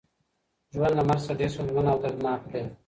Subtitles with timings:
[0.73, 2.63] ژوند له مرګ څخه ډیر ستونزمن او دردناک دی.